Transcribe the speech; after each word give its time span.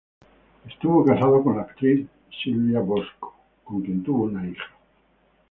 Estuvo 0.67 1.05
casado 1.05 1.43
con 1.43 1.57
la 1.57 1.61
actriz 1.61 2.07
Silvina 2.31 2.79
Bosco, 2.79 3.35
con 3.63 3.83
quien 3.83 4.01
tuvo 4.01 4.23
una 4.23 4.47
hija. 4.49 4.65